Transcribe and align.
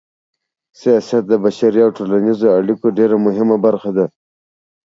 سياست 0.79 1.23
د 1.27 1.33
بشري 1.43 1.79
او 1.85 1.91
ټولنيزو 1.97 2.47
اړيکو 2.57 2.87
ډېره 2.97 3.15
مهمه 3.25 3.57
برخه 3.65 3.91
ده. 3.97 4.05